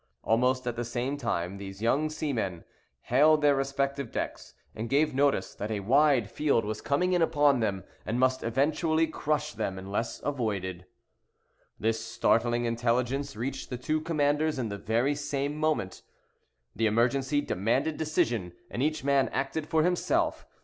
[0.23, 2.63] Almost at the same instant, these young seamen
[3.03, 7.59] hailed their respective decks, and gave notice that a wide field was coming in upon
[7.59, 10.87] them, and must eventually crush them, unless avoided.
[11.79, 16.01] This startling intelligence reached the two commanders in the very same moment.
[16.75, 20.47] The emergency demanded decision, and each man acted for himself.